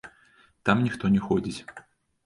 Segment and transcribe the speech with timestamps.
[0.69, 1.57] Там ніхто не ходзіць.